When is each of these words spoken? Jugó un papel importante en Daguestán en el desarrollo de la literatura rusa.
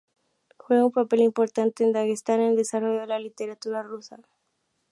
Jugó 0.57 0.87
un 0.87 0.91
papel 0.91 1.19
importante 1.19 1.83
en 1.83 1.93
Daguestán 1.93 2.39
en 2.41 2.49
el 2.49 2.55
desarrollo 2.55 3.01
de 3.01 3.05
la 3.05 3.19
literatura 3.19 3.83
rusa. 3.83 4.17